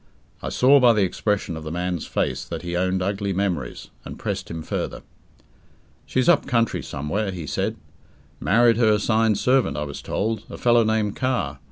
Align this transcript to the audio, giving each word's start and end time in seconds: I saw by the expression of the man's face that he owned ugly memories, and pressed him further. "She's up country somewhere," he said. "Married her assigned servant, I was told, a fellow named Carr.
I 0.41 0.49
saw 0.49 0.79
by 0.79 0.93
the 0.93 1.03
expression 1.03 1.55
of 1.55 1.63
the 1.63 1.71
man's 1.71 2.07
face 2.07 2.43
that 2.45 2.63
he 2.63 2.75
owned 2.75 3.03
ugly 3.03 3.33
memories, 3.33 3.91
and 4.03 4.17
pressed 4.17 4.49
him 4.49 4.63
further. 4.63 5.03
"She's 6.07 6.27
up 6.27 6.47
country 6.47 6.81
somewhere," 6.81 7.29
he 7.29 7.45
said. 7.45 7.75
"Married 8.39 8.77
her 8.77 8.89
assigned 8.93 9.37
servant, 9.37 9.77
I 9.77 9.83
was 9.83 10.01
told, 10.01 10.43
a 10.49 10.57
fellow 10.57 10.83
named 10.83 11.15
Carr. 11.17 11.59